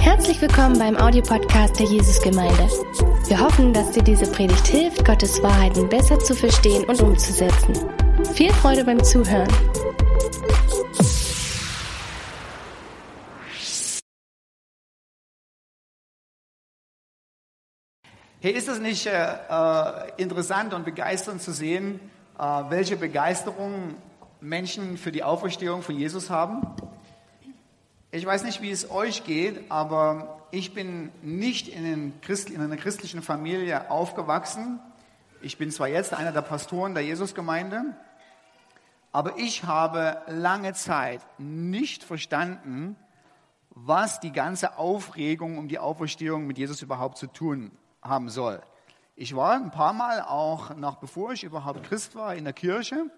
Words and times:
Herzlich 0.00 0.40
willkommen 0.42 0.78
beim 0.78 0.96
Audiopodcast 0.96 1.78
der 1.78 1.86
Jesusgemeinde. 1.86 2.68
Wir 3.26 3.40
hoffen, 3.40 3.72
dass 3.72 3.90
dir 3.92 4.02
diese 4.02 4.30
Predigt 4.30 4.66
hilft, 4.66 5.04
Gottes 5.04 5.42
Wahrheiten 5.42 5.88
besser 5.88 6.18
zu 6.18 6.34
verstehen 6.34 6.84
und 6.84 7.00
umzusetzen. 7.00 7.74
Viel 8.34 8.52
Freude 8.52 8.84
beim 8.84 9.02
Zuhören. 9.02 9.48
Hey, 18.40 18.52
ist 18.52 18.68
es 18.68 18.78
nicht 18.78 19.06
äh, 19.06 20.12
interessant 20.18 20.74
und 20.74 20.84
begeisternd 20.84 21.40
zu 21.40 21.52
sehen, 21.52 21.98
äh, 22.38 22.42
welche 22.42 22.96
Begeisterung 22.96 23.94
Menschen 24.40 24.98
für 24.98 25.12
die 25.12 25.24
Auferstehung 25.24 25.80
von 25.80 25.96
Jesus 25.96 26.28
haben? 26.28 26.62
Ich 28.10 28.24
weiß 28.24 28.44
nicht, 28.44 28.62
wie 28.62 28.70
es 28.70 28.90
euch 28.90 29.24
geht, 29.24 29.70
aber 29.70 30.40
ich 30.50 30.72
bin 30.72 31.12
nicht 31.20 31.68
in, 31.68 32.18
Christ, 32.22 32.48
in 32.48 32.62
einer 32.62 32.78
christlichen 32.78 33.20
Familie 33.20 33.90
aufgewachsen. 33.90 34.80
Ich 35.42 35.58
bin 35.58 35.70
zwar 35.70 35.88
jetzt 35.88 36.14
einer 36.14 36.32
der 36.32 36.40
Pastoren 36.40 36.94
der 36.94 37.04
Jesusgemeinde, 37.04 37.94
aber 39.12 39.36
ich 39.36 39.64
habe 39.64 40.22
lange 40.26 40.72
Zeit 40.72 41.20
nicht 41.36 42.02
verstanden, 42.02 42.96
was 43.68 44.20
die 44.20 44.32
ganze 44.32 44.78
Aufregung 44.78 45.58
um 45.58 45.68
die 45.68 45.78
Auferstehung 45.78 46.46
mit 46.46 46.56
Jesus 46.56 46.80
überhaupt 46.80 47.18
zu 47.18 47.26
tun 47.26 47.72
haben 48.00 48.30
soll. 48.30 48.62
Ich 49.16 49.36
war 49.36 49.52
ein 49.52 49.70
paar 49.70 49.92
Mal 49.92 50.22
auch, 50.22 50.74
noch 50.74 50.96
bevor 50.96 51.32
ich 51.32 51.44
überhaupt 51.44 51.82
Christ 51.82 52.14
war, 52.14 52.34
in 52.34 52.44
der 52.44 52.54
Kirche. 52.54 53.10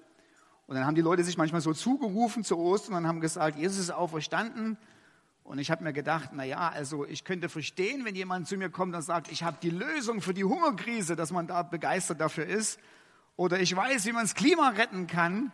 Und 0.70 0.76
dann 0.76 0.86
haben 0.86 0.94
die 0.94 1.00
Leute 1.00 1.24
sich 1.24 1.36
manchmal 1.36 1.60
so 1.62 1.74
zugerufen 1.74 2.44
zu 2.44 2.56
Ostern 2.56 2.94
und 2.94 3.08
haben 3.08 3.20
gesagt, 3.20 3.58
Jesus 3.58 3.76
ist 3.76 3.90
auferstanden. 3.90 4.78
Und 5.42 5.58
ich 5.58 5.68
habe 5.68 5.82
mir 5.82 5.92
gedacht, 5.92 6.30
na 6.32 6.44
ja, 6.44 6.68
also 6.68 7.04
ich 7.04 7.24
könnte 7.24 7.48
verstehen, 7.48 8.04
wenn 8.04 8.14
jemand 8.14 8.46
zu 8.46 8.56
mir 8.56 8.70
kommt 8.70 8.94
und 8.94 9.02
sagt, 9.02 9.32
ich 9.32 9.42
habe 9.42 9.56
die 9.60 9.70
Lösung 9.70 10.22
für 10.22 10.32
die 10.32 10.44
Hungerkrise, 10.44 11.16
dass 11.16 11.32
man 11.32 11.48
da 11.48 11.64
begeistert 11.64 12.20
dafür 12.20 12.46
ist. 12.46 12.78
Oder 13.34 13.58
ich 13.58 13.74
weiß, 13.74 14.06
wie 14.06 14.12
man 14.12 14.22
das 14.22 14.36
Klima 14.36 14.68
retten 14.68 15.08
kann. 15.08 15.50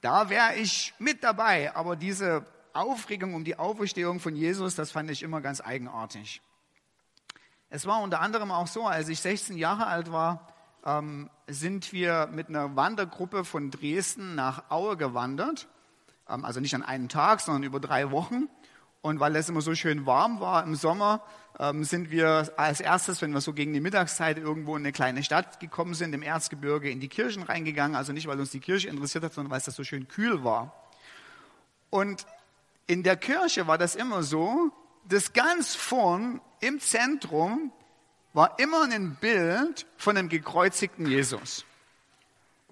Da 0.00 0.30
wäre 0.30 0.56
ich 0.56 0.94
mit 0.98 1.22
dabei. 1.22 1.72
Aber 1.76 1.94
diese 1.94 2.44
Aufregung 2.72 3.34
um 3.34 3.44
die 3.44 3.56
Auferstehung 3.56 4.18
von 4.18 4.34
Jesus, 4.34 4.74
das 4.74 4.90
fand 4.90 5.12
ich 5.12 5.22
immer 5.22 5.42
ganz 5.42 5.60
eigenartig. 5.60 6.42
Es 7.70 7.86
war 7.86 8.02
unter 8.02 8.20
anderem 8.20 8.50
auch 8.50 8.66
so, 8.66 8.84
als 8.84 9.08
ich 9.08 9.20
16 9.20 9.56
Jahre 9.56 9.86
alt 9.86 10.10
war, 10.10 10.53
ähm, 10.84 11.30
sind 11.46 11.92
wir 11.92 12.28
mit 12.32 12.48
einer 12.48 12.76
Wandergruppe 12.76 13.44
von 13.44 13.70
Dresden 13.70 14.34
nach 14.34 14.70
Aue 14.70 14.96
gewandert. 14.96 15.68
Ähm, 16.28 16.44
also 16.44 16.60
nicht 16.60 16.74
an 16.74 16.82
einem 16.82 17.08
Tag, 17.08 17.40
sondern 17.40 17.62
über 17.62 17.80
drei 17.80 18.10
Wochen. 18.10 18.48
Und 19.00 19.20
weil 19.20 19.36
es 19.36 19.48
immer 19.48 19.60
so 19.60 19.74
schön 19.74 20.06
warm 20.06 20.40
war 20.40 20.64
im 20.64 20.74
Sommer, 20.76 21.22
ähm, 21.58 21.84
sind 21.84 22.10
wir 22.10 22.52
als 22.56 22.80
erstes, 22.80 23.20
wenn 23.20 23.32
wir 23.32 23.40
so 23.40 23.52
gegen 23.52 23.72
die 23.72 23.80
Mittagszeit 23.80 24.38
irgendwo 24.38 24.76
in 24.76 24.82
eine 24.82 24.92
kleine 24.92 25.22
Stadt 25.22 25.60
gekommen 25.60 25.94
sind, 25.94 26.14
im 26.14 26.22
Erzgebirge, 26.22 26.90
in 26.90 27.00
die 27.00 27.08
Kirchen 27.08 27.42
reingegangen. 27.42 27.96
Also 27.96 28.12
nicht, 28.12 28.26
weil 28.26 28.40
uns 28.40 28.50
die 28.50 28.60
Kirche 28.60 28.88
interessiert 28.88 29.24
hat, 29.24 29.34
sondern 29.34 29.50
weil 29.50 29.58
es 29.58 29.64
das 29.64 29.76
so 29.76 29.84
schön 29.84 30.08
kühl 30.08 30.42
war. 30.42 30.74
Und 31.90 32.26
in 32.86 33.02
der 33.02 33.16
Kirche 33.16 33.66
war 33.66 33.78
das 33.78 33.94
immer 33.94 34.22
so, 34.22 34.70
dass 35.08 35.32
ganz 35.32 35.74
vorn 35.74 36.40
im 36.60 36.80
Zentrum 36.80 37.72
war 38.34 38.58
immer 38.58 38.82
ein 38.82 39.14
Bild 39.14 39.86
von 39.96 40.18
einem 40.18 40.28
gekreuzigten 40.28 41.06
Jesus. 41.06 41.64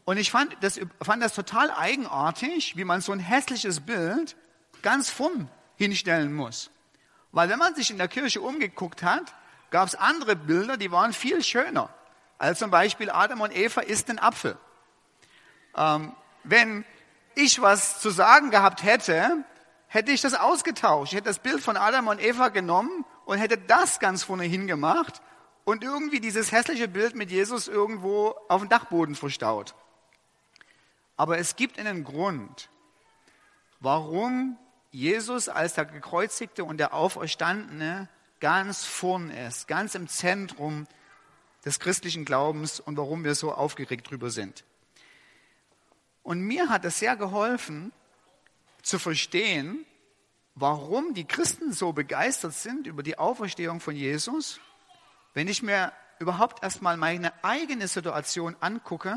Und 0.04 0.18
ich 0.18 0.30
fand 0.30 0.56
das, 0.60 0.80
fand 1.00 1.22
das 1.22 1.34
total 1.34 1.70
eigenartig, 1.70 2.76
wie 2.76 2.84
man 2.84 3.00
so 3.00 3.12
ein 3.12 3.20
hässliches 3.20 3.80
Bild 3.80 4.36
ganz 4.82 5.08
vorn 5.08 5.48
hinstellen 5.76 6.34
muss. 6.34 6.70
Weil 7.30 7.48
wenn 7.48 7.60
man 7.60 7.74
sich 7.76 7.90
in 7.90 7.98
der 7.98 8.08
Kirche 8.08 8.40
umgeguckt 8.40 9.04
hat, 9.04 9.32
gab 9.70 9.86
es 9.86 9.94
andere 9.94 10.34
Bilder, 10.34 10.76
die 10.76 10.90
waren 10.90 11.12
viel 11.12 11.42
schöner. 11.42 11.88
Also 12.38 12.64
zum 12.64 12.72
Beispiel 12.72 13.08
Adam 13.10 13.40
und 13.40 13.56
Eva 13.56 13.82
isst 13.82 14.08
den 14.08 14.18
Apfel. 14.18 14.58
Ähm, 15.76 16.12
wenn 16.42 16.84
ich 17.36 17.62
was 17.62 18.00
zu 18.00 18.10
sagen 18.10 18.50
gehabt 18.50 18.82
hätte, 18.82 19.44
hätte 19.86 20.10
ich 20.10 20.20
das 20.20 20.34
ausgetauscht. 20.34 21.12
Ich 21.12 21.16
hätte 21.16 21.28
das 21.28 21.38
Bild 21.38 21.60
von 21.60 21.76
Adam 21.76 22.08
und 22.08 22.20
Eva 22.20 22.48
genommen 22.48 23.04
und 23.24 23.38
hätte 23.38 23.56
das 23.56 24.00
ganz 24.00 24.24
vorne 24.24 24.44
hingemacht 24.44 25.22
und 25.64 25.84
irgendwie 25.84 26.20
dieses 26.20 26.52
hässliche 26.52 26.88
Bild 26.88 27.14
mit 27.14 27.30
Jesus 27.30 27.68
irgendwo 27.68 28.34
auf 28.48 28.62
dem 28.62 28.68
Dachboden 28.68 29.14
verstaut. 29.14 29.74
Aber 31.16 31.38
es 31.38 31.56
gibt 31.56 31.78
einen 31.78 32.04
Grund, 32.04 32.68
warum 33.80 34.58
Jesus 34.90 35.48
als 35.48 35.74
der 35.74 35.84
Gekreuzigte 35.84 36.64
und 36.64 36.78
der 36.78 36.94
Auferstandene 36.94 38.08
ganz 38.40 38.84
vorn 38.84 39.30
ist, 39.30 39.68
ganz 39.68 39.94
im 39.94 40.08
Zentrum 40.08 40.86
des 41.64 41.78
christlichen 41.78 42.24
Glaubens 42.24 42.80
und 42.80 42.96
warum 42.96 43.24
wir 43.24 43.34
so 43.34 43.52
aufgeregt 43.52 44.10
drüber 44.10 44.30
sind. 44.30 44.64
Und 46.22 46.40
mir 46.40 46.68
hat 46.68 46.84
es 46.84 46.98
sehr 46.98 47.16
geholfen, 47.16 47.92
zu 48.82 48.98
verstehen, 48.98 49.86
warum 50.54 51.14
die 51.14 51.24
Christen 51.24 51.72
so 51.72 51.92
begeistert 51.92 52.54
sind 52.54 52.86
über 52.86 53.02
die 53.02 53.16
Auferstehung 53.16 53.80
von 53.80 53.94
Jesus, 53.94 54.60
wenn 55.34 55.48
ich 55.48 55.62
mir 55.62 55.92
überhaupt 56.18 56.62
erstmal 56.62 56.96
meine 56.96 57.32
eigene 57.44 57.88
Situation 57.88 58.56
angucke, 58.60 59.16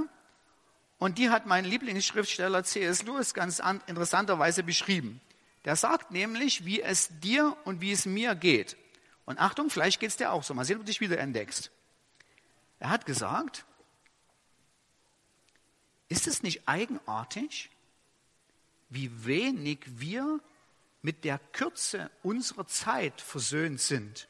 und 0.97 1.17
die 1.17 1.29
hat 1.29 1.45
mein 1.45 1.65
Lieblingsschriftsteller 1.65 2.63
C.S. 2.63 3.03
Lewis 3.03 3.33
ganz 3.33 3.61
interessanterweise 3.87 4.63
beschrieben. 4.63 5.19
Der 5.65 5.75
sagt 5.75 6.11
nämlich, 6.11 6.65
wie 6.65 6.81
es 6.81 7.09
dir 7.19 7.57
und 7.65 7.81
wie 7.81 7.91
es 7.91 8.05
mir 8.05 8.35
geht. 8.35 8.77
Und 9.25 9.39
Achtung, 9.39 9.69
vielleicht 9.69 9.99
geht 9.99 10.11
es 10.11 10.17
dir 10.17 10.31
auch 10.31 10.43
so. 10.43 10.53
Mal 10.53 10.63
sehen, 10.63 10.77
ob 10.77 10.83
du 10.83 10.91
dich 10.91 11.01
wieder 11.01 11.17
entdeckst. 11.17 11.71
Er 12.79 12.89
hat 12.89 13.05
gesagt, 13.05 13.65
ist 16.07 16.27
es 16.27 16.43
nicht 16.43 16.67
eigenartig, 16.67 17.71
wie 18.89 19.25
wenig 19.25 19.79
wir 19.85 20.39
mit 21.01 21.23
der 21.23 21.39
Kürze 21.51 22.11
unserer 22.23 22.67
Zeit 22.67 23.19
versöhnt 23.21 23.81
sind. 23.81 24.27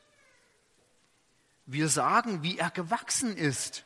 Wir 1.65 1.89
sagen, 1.89 2.43
wie 2.43 2.57
er 2.57 2.69
gewachsen 2.69 3.35
ist. 3.35 3.85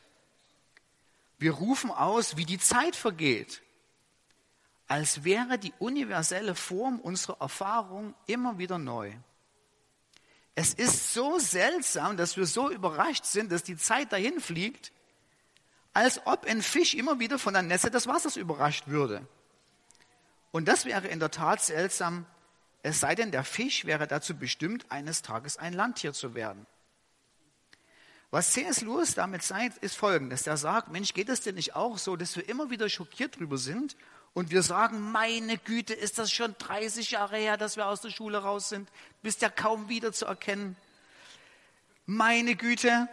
Wir 1.38 1.52
rufen 1.52 1.90
aus, 1.90 2.36
wie 2.36 2.44
die 2.44 2.58
Zeit 2.58 2.94
vergeht, 2.94 3.62
als 4.86 5.24
wäre 5.24 5.58
die 5.58 5.72
universelle 5.78 6.54
Form 6.54 7.00
unserer 7.00 7.40
Erfahrung 7.40 8.14
immer 8.26 8.58
wieder 8.58 8.78
neu. 8.78 9.12
Es 10.54 10.74
ist 10.74 11.14
so 11.14 11.38
seltsam, 11.38 12.18
dass 12.18 12.36
wir 12.36 12.44
so 12.44 12.70
überrascht 12.70 13.24
sind, 13.24 13.50
dass 13.50 13.62
die 13.62 13.76
Zeit 13.76 14.12
dahin 14.12 14.40
fliegt, 14.40 14.92
als 15.94 16.26
ob 16.26 16.44
ein 16.44 16.60
Fisch 16.60 16.94
immer 16.94 17.18
wieder 17.18 17.38
von 17.38 17.54
der 17.54 17.62
Nässe 17.62 17.90
des 17.90 18.06
Wassers 18.06 18.36
überrascht 18.36 18.86
würde. 18.88 19.26
Und 20.52 20.68
das 20.68 20.84
wäre 20.84 21.08
in 21.08 21.20
der 21.20 21.30
Tat 21.30 21.62
seltsam, 21.62 22.26
es 22.82 23.00
sei 23.00 23.14
denn, 23.14 23.30
der 23.30 23.44
Fisch 23.44 23.84
wäre 23.84 24.06
dazu 24.06 24.36
bestimmt, 24.36 24.84
eines 24.90 25.22
Tages 25.22 25.56
ein 25.56 25.72
Landtier 25.72 26.12
zu 26.12 26.34
werden. 26.34 26.66
Was 28.30 28.52
C.S. 28.52 28.82
Lewis 28.82 29.14
damit 29.14 29.42
sagt, 29.42 29.78
ist 29.78 29.96
folgendes. 29.96 30.46
Er 30.46 30.56
sagt, 30.56 30.92
Mensch, 30.92 31.14
geht 31.14 31.28
es 31.28 31.40
denn 31.40 31.56
nicht 31.56 31.74
auch 31.74 31.98
so, 31.98 32.14
dass 32.14 32.36
wir 32.36 32.48
immer 32.48 32.70
wieder 32.70 32.88
schockiert 32.88 33.38
drüber 33.38 33.58
sind 33.58 33.96
und 34.34 34.52
wir 34.52 34.62
sagen, 34.62 35.10
meine 35.10 35.58
Güte, 35.58 35.94
ist 35.94 36.18
das 36.18 36.30
schon 36.30 36.54
30 36.58 37.10
Jahre 37.10 37.36
her, 37.36 37.56
dass 37.56 37.76
wir 37.76 37.86
aus 37.86 38.00
der 38.00 38.10
Schule 38.10 38.38
raus 38.38 38.68
sind? 38.68 38.88
Bist 39.22 39.42
ja 39.42 39.48
kaum 39.48 39.88
wieder 39.88 40.12
zu 40.12 40.26
erkennen. 40.26 40.76
Meine 42.06 42.54
Güte, 42.54 43.08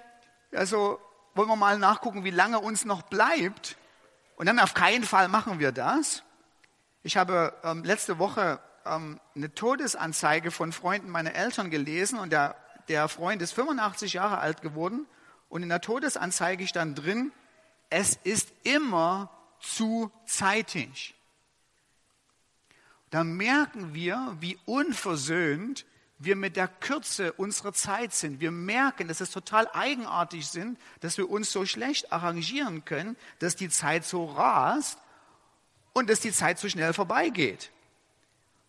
also 0.51 1.00
wollen 1.33 1.50
wir 1.50 1.56
mal 1.56 1.79
nachgucken, 1.79 2.23
wie 2.23 2.31
lange 2.31 2.59
uns 2.59 2.85
noch 2.85 3.01
bleibt. 3.01 3.77
Und 4.35 4.45
dann 4.45 4.59
auf 4.59 4.75
keinen 4.75 5.03
Fall 5.03 5.29
machen 5.29 5.57
wir 5.57 5.72
das. 5.72 6.22
Ich 7.01 7.17
habe 7.17 7.53
ähm, 7.63 7.83
letzte 7.83 8.19
Woche 8.19 8.59
ähm, 8.85 9.19
eine 9.35 9.51
Todesanzeige 9.51 10.51
von 10.51 10.72
Freunden 10.72 11.09
meiner 11.09 11.33
Eltern 11.33 11.71
gelesen 11.71 12.19
und 12.19 12.31
der, 12.31 12.56
der 12.88 13.07
Freund 13.07 13.41
ist 13.41 13.53
85 13.53 14.13
Jahre 14.13 14.38
alt 14.38 14.62
geworden 14.62 15.07
und 15.49 15.63
in 15.63 15.69
der 15.69 15.81
Todesanzeige 15.81 16.67
stand 16.67 17.03
drin, 17.03 17.31
es 17.89 18.19
ist 18.23 18.51
immer 18.63 19.29
zu 19.59 20.11
zeitig. 20.25 21.15
Da 23.09 23.23
merken 23.23 23.94
wir, 23.94 24.35
wie 24.39 24.57
unversöhnt 24.65 25.85
wir 26.19 26.35
mit 26.35 26.55
der 26.55 26.67
Kürze 26.67 27.31
unserer 27.33 27.73
Zeit 27.73 28.13
sind. 28.13 28.41
Wir 28.41 28.51
merken, 28.51 29.07
dass 29.07 29.21
es 29.21 29.31
total 29.31 29.69
eigenartig 29.73 30.47
sind, 30.47 30.79
dass 30.99 31.17
wir 31.17 31.29
uns 31.29 31.51
so 31.51 31.65
schlecht 31.65 32.11
arrangieren 32.11 32.85
können, 32.85 33.15
dass 33.39 33.55
die 33.55 33.69
Zeit 33.69 34.03
so 34.03 34.25
rast 34.25 35.00
und 35.93 36.09
dass 36.09 36.19
die 36.19 36.31
Zeit 36.31 36.59
so 36.59 36.67
schnell 36.67 36.93
vorbeigeht. 36.93 37.71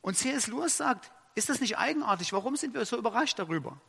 Und 0.03 0.17
C.S. 0.17 0.47
Lewis 0.47 0.77
sagt, 0.77 1.11
ist 1.35 1.49
das 1.49 1.61
nicht 1.61 1.79
eigenartig? 1.79 2.33
Warum 2.33 2.57
sind 2.57 2.75
wir 2.75 2.85
so 2.85 2.97
überrascht 2.97 3.39
darüber? 3.39 3.81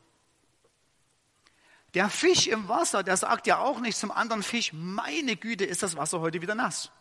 Der 1.93 2.09
Fisch 2.09 2.47
im 2.47 2.67
Wasser, 2.67 3.03
der 3.03 3.17
sagt 3.17 3.47
ja 3.47 3.57
auch 3.59 3.79
nicht 3.79 3.97
zum 3.97 4.11
anderen 4.11 4.43
Fisch, 4.43 4.71
meine 4.73 5.35
Güte, 5.35 5.65
ist 5.65 5.81
das 5.81 5.97
Wasser 5.97 6.19
heute 6.19 6.41
wieder 6.41 6.55
nass. 6.55 6.91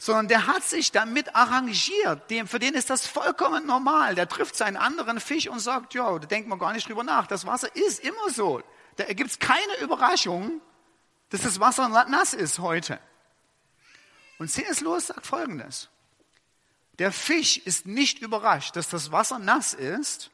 sondern 0.00 0.28
der 0.28 0.46
hat 0.46 0.62
sich 0.62 0.92
damit 0.92 1.34
arrangiert. 1.34 2.30
Dem, 2.30 2.46
für 2.46 2.60
den 2.60 2.74
ist 2.74 2.88
das 2.88 3.06
vollkommen 3.06 3.66
normal. 3.66 4.14
Der 4.14 4.28
trifft 4.28 4.54
seinen 4.56 4.76
anderen 4.76 5.18
Fisch 5.18 5.48
und 5.48 5.58
sagt, 5.58 5.92
ja, 5.94 6.18
da 6.18 6.26
denkt 6.26 6.48
man 6.48 6.58
gar 6.58 6.72
nicht 6.72 6.88
drüber 6.88 7.02
nach. 7.02 7.26
Das 7.26 7.46
Wasser 7.46 7.74
ist 7.74 8.00
immer 8.00 8.30
so. 8.30 8.62
Da 8.96 9.04
gibt 9.12 9.30
es 9.30 9.38
keine 9.38 9.76
Überraschung, 9.80 10.60
dass 11.30 11.42
das 11.42 11.58
Wasser 11.58 11.88
nass 11.88 12.32
ist 12.32 12.60
heute. 12.60 13.00
Und 14.38 14.48
C.S. 14.48 14.80
Lewis 14.80 15.08
sagt 15.08 15.26
Folgendes. 15.26 15.88
Der 16.98 17.12
Fisch 17.12 17.58
ist 17.58 17.86
nicht 17.86 18.20
überrascht, 18.20 18.76
dass 18.76 18.88
das 18.88 19.10
Wasser 19.12 19.38
nass 19.38 19.74
ist, 19.74 20.30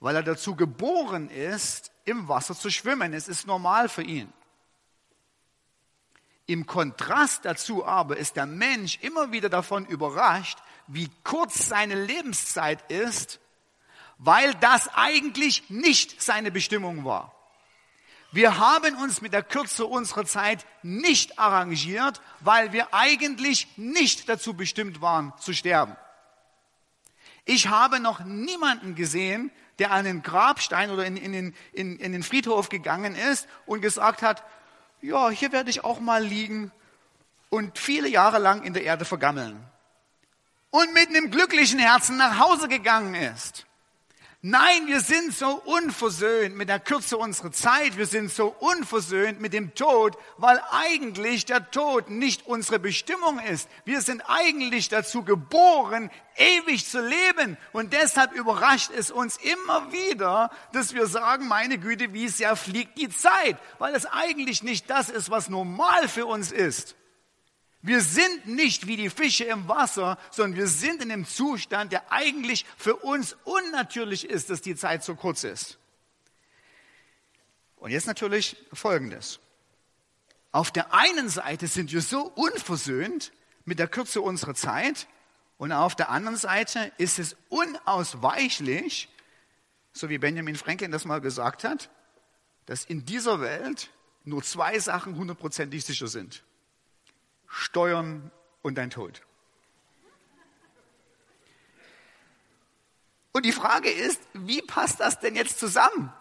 weil 0.00 0.16
er 0.16 0.22
dazu 0.22 0.54
geboren 0.54 1.30
ist, 1.30 1.92
im 2.04 2.28
Wasser 2.28 2.54
zu 2.54 2.70
schwimmen. 2.70 3.12
Es 3.12 3.28
ist 3.28 3.46
normal 3.46 3.88
für 3.88 4.02
ihn. 4.02 4.32
Im 6.46 6.66
Kontrast 6.66 7.44
dazu 7.44 7.84
aber 7.84 8.16
ist 8.16 8.36
der 8.36 8.46
Mensch 8.46 8.98
immer 9.02 9.32
wieder 9.32 9.48
davon 9.48 9.84
überrascht, 9.86 10.58
wie 10.86 11.10
kurz 11.24 11.66
seine 11.66 12.04
Lebenszeit 12.04 12.90
ist, 12.90 13.40
weil 14.18 14.54
das 14.54 14.88
eigentlich 14.94 15.68
nicht 15.70 16.22
seine 16.22 16.52
Bestimmung 16.52 17.04
war. 17.04 17.32
Wir 18.32 18.58
haben 18.58 18.96
uns 18.96 19.22
mit 19.22 19.32
der 19.32 19.42
Kürze 19.42 19.86
unserer 19.86 20.24
Zeit 20.24 20.64
nicht 20.82 21.38
arrangiert, 21.38 22.20
weil 22.40 22.72
wir 22.72 22.92
eigentlich 22.92 23.66
nicht 23.76 24.28
dazu 24.28 24.54
bestimmt 24.54 25.00
waren 25.00 25.32
zu 25.38 25.52
sterben. 25.52 25.96
Ich 27.44 27.68
habe 27.68 28.00
noch 28.00 28.20
niemanden 28.20 28.94
gesehen, 28.94 29.50
der 29.78 29.90
an 29.90 30.04
den 30.04 30.22
Grabstein 30.22 30.90
oder 30.90 31.04
in, 31.04 31.16
in, 31.16 31.32
den, 31.32 31.54
in, 31.72 31.98
in 31.98 32.12
den 32.12 32.22
Friedhof 32.22 32.68
gegangen 32.68 33.14
ist 33.14 33.46
und 33.66 33.80
gesagt 33.80 34.22
hat, 34.22 34.42
ja, 35.02 35.28
hier 35.30 35.52
werde 35.52 35.70
ich 35.70 35.84
auch 35.84 36.00
mal 36.00 36.22
liegen 36.24 36.72
und 37.50 37.78
viele 37.78 38.08
Jahre 38.08 38.38
lang 38.38 38.62
in 38.62 38.72
der 38.72 38.84
Erde 38.84 39.04
vergammeln. 39.04 39.62
Und 40.70 40.92
mit 40.94 41.08
einem 41.08 41.30
glücklichen 41.30 41.78
Herzen 41.78 42.16
nach 42.16 42.38
Hause 42.38 42.68
gegangen 42.68 43.14
ist. 43.14 43.65
Nein, 44.48 44.86
wir 44.86 45.00
sind 45.00 45.34
so 45.34 45.60
unversöhnt 45.64 46.56
mit 46.56 46.68
der 46.68 46.78
Kürze 46.78 47.16
unserer 47.16 47.50
Zeit, 47.50 47.96
wir 47.96 48.06
sind 48.06 48.30
so 48.30 48.54
unversöhnt 48.60 49.40
mit 49.40 49.52
dem 49.52 49.74
Tod, 49.74 50.16
weil 50.36 50.62
eigentlich 50.70 51.46
der 51.46 51.72
Tod 51.72 52.10
nicht 52.10 52.46
unsere 52.46 52.78
Bestimmung 52.78 53.40
ist. 53.40 53.68
Wir 53.84 54.02
sind 54.02 54.22
eigentlich 54.28 54.88
dazu 54.88 55.24
geboren, 55.24 56.12
ewig 56.36 56.88
zu 56.88 57.00
leben. 57.00 57.56
Und 57.72 57.92
deshalb 57.92 58.34
überrascht 58.34 58.92
es 58.96 59.10
uns 59.10 59.36
immer 59.38 59.90
wieder, 59.90 60.52
dass 60.72 60.94
wir 60.94 61.08
sagen, 61.08 61.48
meine 61.48 61.78
Güte, 61.78 62.12
wie 62.12 62.28
sehr 62.28 62.54
fliegt 62.54 62.98
die 62.98 63.08
Zeit, 63.08 63.58
weil 63.80 63.96
es 63.96 64.06
eigentlich 64.06 64.62
nicht 64.62 64.88
das 64.88 65.08
ist, 65.08 65.28
was 65.28 65.48
normal 65.48 66.06
für 66.06 66.26
uns 66.26 66.52
ist. 66.52 66.94
Wir 67.82 68.00
sind 68.00 68.46
nicht 68.46 68.86
wie 68.86 68.96
die 68.96 69.10
Fische 69.10 69.44
im 69.44 69.68
Wasser, 69.68 70.18
sondern 70.30 70.58
wir 70.58 70.66
sind 70.66 71.02
in 71.02 71.12
einem 71.12 71.26
Zustand, 71.26 71.92
der 71.92 72.10
eigentlich 72.10 72.66
für 72.76 72.96
uns 72.96 73.36
unnatürlich 73.44 74.28
ist, 74.28 74.50
dass 74.50 74.60
die 74.60 74.74
Zeit 74.74 75.04
so 75.04 75.14
kurz 75.14 75.44
ist. 75.44 75.78
Und 77.76 77.90
jetzt 77.90 78.06
natürlich 78.06 78.56
Folgendes. 78.72 79.38
Auf 80.50 80.70
der 80.70 80.94
einen 80.94 81.28
Seite 81.28 81.66
sind 81.66 81.92
wir 81.92 82.00
so 82.00 82.22
unversöhnt 82.22 83.32
mit 83.64 83.78
der 83.78 83.88
Kürze 83.88 84.20
unserer 84.22 84.54
Zeit 84.54 85.06
und 85.58 85.72
auf 85.72 85.94
der 85.94 86.10
anderen 86.10 86.36
Seite 86.36 86.92
ist 86.98 87.18
es 87.18 87.36
unausweichlich, 87.48 89.08
so 89.92 90.08
wie 90.08 90.18
Benjamin 90.18 90.56
Franklin 90.56 90.90
das 90.90 91.04
mal 91.04 91.20
gesagt 91.20 91.64
hat, 91.64 91.90
dass 92.66 92.84
in 92.84 93.04
dieser 93.04 93.40
Welt 93.40 93.90
nur 94.24 94.42
zwei 94.42 94.78
Sachen 94.78 95.16
hundertprozentig 95.16 95.84
sicher 95.84 96.08
sind. 96.08 96.42
Steuern 97.48 98.30
und 98.62 98.76
dein 98.76 98.90
Tod. 98.90 99.22
Und 103.32 103.44
die 103.44 103.52
Frage 103.52 103.90
ist, 103.90 104.20
wie 104.32 104.62
passt 104.62 105.00
das 105.00 105.20
denn 105.20 105.34
jetzt 105.34 105.58
zusammen? 105.58 106.12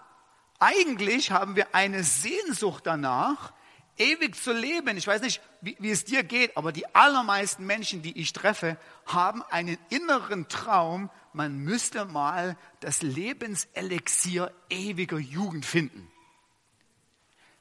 Eigentlich 0.60 1.31
haben 1.31 1.56
wir 1.56 1.74
eine 1.74 2.04
Sehnsucht 2.04 2.86
danach, 2.86 3.54
ewig 3.98 4.36
zu 4.36 4.51
leben. 4.51 4.98
Ich 4.98 5.07
weiß 5.07 5.22
nicht, 5.22 5.42
wie, 5.62 5.77
wie, 5.80 5.92
es 5.92 6.06
dir 6.06 6.24
geht, 6.24 6.57
aber 6.57 6.72
die 6.72 6.94
allermeisten 6.94 7.66
Menschen, 7.66 8.01
die 8.01 8.19
ich 8.19 8.33
treffe, 8.33 8.77
haben 9.06 9.44
einen 9.44 9.77
inneren 9.89 10.48
Traum, 10.50 11.10
man 11.33 11.57
müsste 11.57 12.06
mal 12.06 12.57
das 12.80 13.01
Lebenselixier 13.01 14.51
ewiger 14.69 15.18
Jugend 15.18 15.66
finden. 15.66 16.12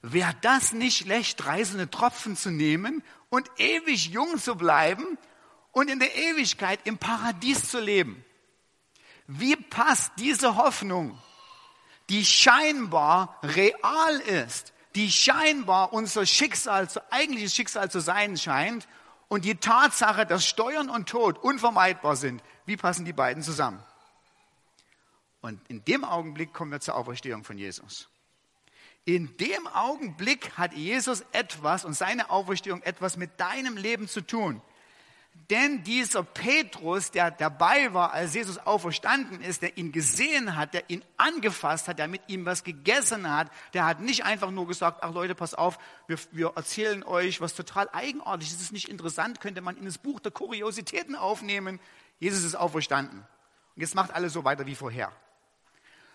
Wäre 0.07 0.35
das 0.43 0.75
nicht 0.75 0.99
schlecht, 0.99 1.47
reisende 1.47 1.89
Tropfen 1.89 2.37
zu 2.37 2.51
nehmen 2.51 3.03
und 3.31 3.51
ewig 3.57 4.09
jung 4.11 4.37
zu 4.39 4.55
bleiben 4.55 5.17
und 5.73 5.89
in 5.89 5.99
der 5.99 6.15
Ewigkeit 6.15 6.79
im 6.85 6.99
Paradies 6.99 7.71
zu 7.71 7.81
leben. 7.81 8.23
Wie 9.27 9.57
passt 9.57 10.13
diese 10.19 10.57
Hoffnung, 10.57 11.19
die 12.11 12.27
scheinbar 12.27 13.39
real 13.43 14.21
ist, 14.45 14.75
die 14.95 15.11
scheinbar 15.11 15.95
unser 15.95 16.27
Schicksal, 16.27 16.87
eigentliches 17.11 17.55
Schicksal 17.55 17.91
zu 17.91 18.01
sein 18.01 18.37
scheint, 18.37 18.87
und 19.29 19.47
die 19.47 19.55
Tatsache, 19.55 20.27
dass 20.27 20.47
Steuern 20.47 20.91
und 20.91 21.09
Tod 21.09 21.39
unvermeidbar 21.39 22.15
sind, 22.15 22.43
wie 22.67 22.77
passen 22.77 23.07
die 23.07 23.15
beiden 23.15 23.43
zusammen? 23.43 23.83
Und 25.41 25.63
in 25.69 25.83
dem 25.87 26.05
Augenblick 26.05 26.53
kommen 26.53 26.73
wir 26.73 26.81
zur 26.81 26.95
Auferstehung 26.95 27.43
von 27.43 27.57
Jesus. 27.57 28.11
In 29.07 29.37
dem 29.37 29.67
Augenblick 29.67 30.57
hat 30.57 30.73
Jesus 30.73 31.25
etwas 31.33 31.85
und 31.85 31.93
seine 31.93 32.31
Auferstehung 32.31 32.83
etwas 32.83 33.19
mit 33.19 33.39
deinem 33.39 33.77
Leben 33.77 34.09
zu 34.09 34.23
tun. 34.23 34.63
Denn 35.51 35.83
dieser 35.83 36.23
Petrus, 36.23 37.11
der 37.11 37.31
dabei 37.31 37.93
war, 37.93 38.13
als 38.13 38.33
Jesus 38.33 38.57
auferstanden 38.57 39.43
ist, 39.43 39.61
der 39.61 39.77
ihn 39.77 39.93
gesehen 39.93 40.57
hat, 40.57 40.73
der 40.73 40.89
ihn 40.89 41.05
angefasst 41.19 41.87
hat, 41.87 41.99
der 41.99 42.09
mit 42.09 42.23
ihm 42.29 42.47
was 42.47 42.65
gegessen 42.65 43.31
hat, 43.31 43.51
der 43.75 43.85
hat 43.85 44.01
nicht 44.01 44.25
einfach 44.25 44.51
nur 44.51 44.67
gesagt, 44.67 45.03
ach 45.03 45.13
Leute, 45.13 45.35
pass 45.35 45.53
auf, 45.53 45.79
wir, 46.07 46.19
wir 46.31 46.53
erzählen 46.57 47.03
euch 47.03 47.43
was 47.43 47.55
total 47.55 47.91
eigenartig, 47.93 48.53
das 48.53 48.63
ist 48.63 48.73
nicht 48.73 48.89
interessant, 48.89 49.41
könnte 49.41 49.61
man 49.61 49.77
in 49.77 49.85
das 49.85 49.99
Buch 49.99 50.19
der 50.21 50.33
Kuriositäten 50.33 51.15
aufnehmen. 51.15 51.79
Jesus 52.21 52.43
ist 52.43 52.55
auferstanden. 52.55 53.19
Und 53.19 53.83
jetzt 53.83 53.95
macht 53.95 54.15
alles 54.15 54.33
so 54.33 54.45
weiter 54.45 54.65
wie 54.65 54.77
vorher 54.77 55.13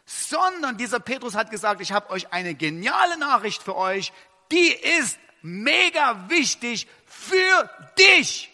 sondern 0.09 0.75
dieser 0.75 0.99
Petrus 0.99 1.35
hat 1.35 1.51
gesagt, 1.51 1.81
ich 1.81 1.91
habe 1.91 2.09
euch 2.09 2.33
eine 2.33 2.55
geniale 2.55 3.15
Nachricht 3.19 3.61
für 3.61 3.75
euch, 3.75 4.11
die 4.51 4.71
ist 4.97 5.19
mega 5.43 6.27
wichtig 6.29 6.87
für 7.05 7.69
dich. 7.99 8.49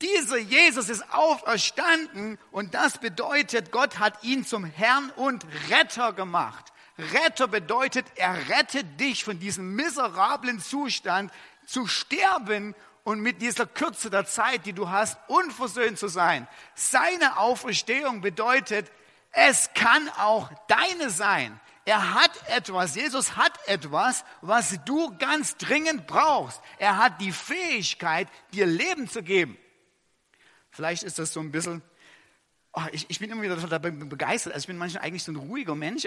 Dieser 0.00 0.38
Jesus 0.38 0.88
ist 0.88 1.12
auferstanden 1.12 2.38
und 2.52 2.72
das 2.72 2.96
bedeutet, 2.96 3.70
Gott 3.70 3.98
hat 3.98 4.24
ihn 4.24 4.46
zum 4.46 4.64
Herrn 4.64 5.10
und 5.16 5.44
Retter 5.68 6.14
gemacht. 6.14 6.72
Retter 6.98 7.48
bedeutet, 7.48 8.06
er 8.14 8.48
rettet 8.48 8.98
dich 8.98 9.24
von 9.24 9.38
diesem 9.38 9.74
miserablen 9.74 10.60
Zustand 10.60 11.30
zu 11.66 11.86
sterben 11.86 12.74
und 13.04 13.20
mit 13.20 13.42
dieser 13.42 13.66
Kürze 13.66 14.08
der 14.08 14.24
Zeit, 14.24 14.64
die 14.64 14.72
du 14.72 14.88
hast, 14.88 15.18
unversöhnt 15.28 15.98
zu 15.98 16.08
sein. 16.08 16.48
Seine 16.74 17.36
Auferstehung 17.36 18.22
bedeutet, 18.22 18.90
es 19.38 19.70
kann 19.74 20.08
auch 20.18 20.50
deine 20.66 21.10
sein. 21.10 21.60
Er 21.84 22.14
hat 22.14 22.30
etwas, 22.48 22.96
Jesus 22.96 23.36
hat 23.36 23.52
etwas, 23.68 24.24
was 24.40 24.82
du 24.86 25.16
ganz 25.18 25.56
dringend 25.58 26.06
brauchst. 26.06 26.60
Er 26.78 26.96
hat 26.96 27.20
die 27.20 27.32
Fähigkeit, 27.32 28.28
dir 28.52 28.64
Leben 28.66 29.08
zu 29.08 29.22
geben. 29.22 29.58
Vielleicht 30.70 31.02
ist 31.02 31.18
das 31.18 31.34
so 31.34 31.40
ein 31.40 31.52
bisschen, 31.52 31.82
oh, 32.72 32.82
ich, 32.92 33.08
ich 33.08 33.18
bin 33.18 33.30
immer 33.30 33.42
wieder 33.42 33.60
total 33.60 33.78
begeistert. 33.78 34.54
Also 34.54 34.64
ich 34.64 34.68
bin 34.68 34.78
manchmal 34.78 35.04
eigentlich 35.04 35.22
so 35.22 35.32
ein 35.32 35.36
ruhiger 35.36 35.74
Mensch. 35.74 36.06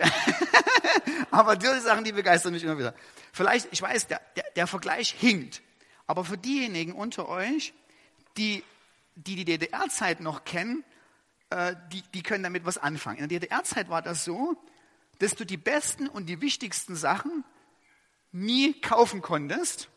aber 1.32 1.56
diese 1.56 1.82
Sachen, 1.82 2.04
die 2.04 2.12
begeistern 2.12 2.52
mich 2.52 2.64
immer 2.64 2.80
wieder. 2.80 2.96
Vielleicht, 3.32 3.68
ich 3.72 3.82
weiß, 3.82 4.08
der, 4.08 4.22
der, 4.36 4.46
der 4.56 4.68
Vergleich 4.68 5.12
hinkt. 5.12 5.62
Aber 6.08 6.26
für 6.26 6.38
diejenigen 6.38 6.94
unter 6.94 7.30
euch, 7.30 7.74
die 8.38 8.64
die, 9.20 9.36
die 9.36 9.46
DDR-Zeit 9.46 10.20
noch 10.20 10.46
kennen, 10.46 10.84
äh, 11.50 11.76
die, 11.92 12.02
die 12.14 12.24
können 12.24 12.44
damit 12.44 12.66
was 12.66 12.78
anfangen. 12.78 13.18
In 13.18 13.30
der 13.30 13.40
DDR-Zeit 13.40 13.90
war 13.90 14.02
das 14.02 14.24
so, 14.24 14.56
dass 15.20 15.36
du 15.36 15.46
die 15.46 15.58
besten 15.58 16.08
und 16.08 16.28
die 16.28 16.42
wichtigsten 16.42 16.96
Sachen 16.96 17.44
nie 18.32 18.80
kaufen 18.80 19.22
konntest. 19.22 19.90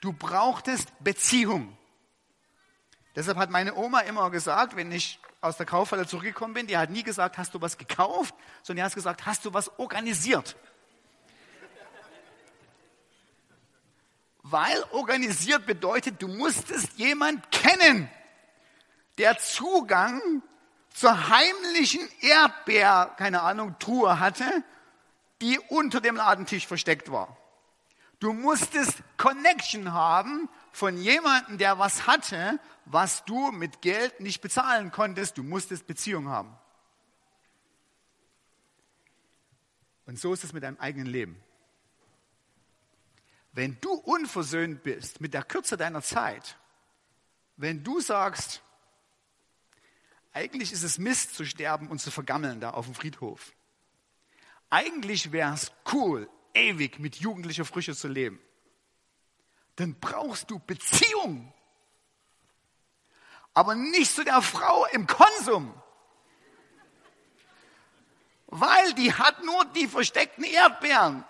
Du 0.00 0.12
brauchtest 0.12 0.88
Beziehung. 1.00 1.76
Deshalb 3.14 3.36
hat 3.36 3.50
meine 3.50 3.74
Oma 3.76 4.00
immer 4.00 4.30
gesagt, 4.30 4.74
wenn 4.74 4.90
ich 4.90 5.20
aus 5.40 5.56
der 5.56 5.66
Kaufhalle 5.66 6.06
zurückgekommen 6.06 6.54
bin, 6.54 6.66
die 6.66 6.76
hat 6.76 6.90
nie 6.90 7.02
gesagt, 7.02 7.36
hast 7.36 7.54
du 7.54 7.60
was 7.60 7.76
gekauft, 7.76 8.34
sondern 8.62 8.82
die 8.82 8.86
hat 8.86 8.94
gesagt, 8.94 9.26
hast 9.26 9.44
du 9.44 9.52
was 9.52 9.78
organisiert. 9.78 10.56
Weil 14.42 14.82
organisiert 14.92 15.66
bedeutet, 15.66 16.20
du 16.22 16.28
musstest 16.28 16.94
jemand 16.94 17.50
kennen, 17.50 18.08
der 19.18 19.38
Zugang 19.38 20.42
zur 20.94 21.28
heimlichen 21.28 22.08
Erdbeer, 22.20 23.14
keine 23.16 23.42
Ahnung, 23.42 23.78
Truhe 23.78 24.18
hatte, 24.18 24.64
die 25.40 25.58
unter 25.68 26.00
dem 26.00 26.16
Ladentisch 26.16 26.66
versteckt 26.66 27.10
war. 27.10 27.36
Du 28.20 28.32
musstest 28.32 29.02
Connection 29.16 29.92
haben, 29.92 30.48
von 30.72 30.96
jemandem, 30.96 31.58
der 31.58 31.78
was 31.78 32.06
hatte, 32.06 32.58
was 32.86 33.24
du 33.24 33.52
mit 33.52 33.82
Geld 33.82 34.20
nicht 34.20 34.40
bezahlen 34.40 34.90
konntest. 34.90 35.36
Du 35.36 35.42
musstest 35.42 35.86
Beziehung 35.86 36.28
haben. 36.28 36.56
Und 40.06 40.18
so 40.18 40.32
ist 40.32 40.44
es 40.44 40.52
mit 40.52 40.62
deinem 40.62 40.78
eigenen 40.78 41.06
Leben. 41.06 41.42
Wenn 43.52 43.78
du 43.80 43.92
unversöhnt 43.92 44.82
bist 44.82 45.20
mit 45.20 45.34
der 45.34 45.42
Kürze 45.42 45.76
deiner 45.76 46.02
Zeit, 46.02 46.56
wenn 47.56 47.84
du 47.84 48.00
sagst, 48.00 48.62
eigentlich 50.32 50.72
ist 50.72 50.82
es 50.82 50.98
Mist 50.98 51.34
zu 51.34 51.44
sterben 51.44 51.88
und 51.88 52.00
zu 52.00 52.10
vergammeln 52.10 52.60
da 52.60 52.70
auf 52.70 52.86
dem 52.86 52.94
Friedhof. 52.94 53.52
Eigentlich 54.70 55.32
wäre 55.32 55.52
es 55.52 55.70
cool, 55.92 56.28
ewig 56.54 56.98
mit 56.98 57.16
jugendlicher 57.16 57.64
Frische 57.64 57.94
zu 57.94 58.08
leben. 58.08 58.40
Dann 59.76 59.98
brauchst 60.00 60.50
du 60.50 60.58
Beziehung. 60.58 61.52
Aber 63.54 63.74
nicht 63.74 64.14
zu 64.14 64.24
der 64.24 64.40
Frau 64.40 64.86
im 64.86 65.06
Konsum. 65.06 65.74
Weil 68.46 68.94
die 68.94 69.12
hat 69.12 69.44
nur 69.44 69.64
die 69.66 69.86
versteckten 69.86 70.44
Erdbeeren. 70.44 71.24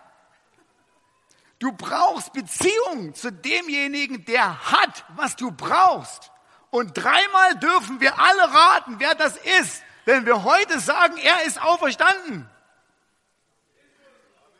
Du 1.58 1.72
brauchst 1.72 2.32
Beziehung 2.32 3.14
zu 3.14 3.32
demjenigen, 3.32 4.24
der 4.24 4.72
hat, 4.72 5.04
was 5.10 5.36
du 5.36 5.52
brauchst. 5.52 6.32
Und 6.72 6.94
dreimal 6.94 7.54
dürfen 7.56 8.00
wir 8.00 8.18
alle 8.18 8.44
raten, 8.44 8.94
wer 8.98 9.14
das 9.14 9.36
ist, 9.60 9.82
wenn 10.06 10.24
wir 10.24 10.42
heute 10.42 10.80
sagen, 10.80 11.18
er 11.18 11.44
ist 11.44 11.60
auferstanden. 11.60 12.48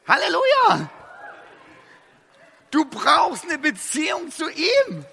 Halleluja! 0.07 0.91
Du 2.71 2.85
brauchst 2.85 3.45
eine 3.45 3.57
Beziehung 3.57 4.31
zu 4.31 4.47
ihm. 4.51 5.07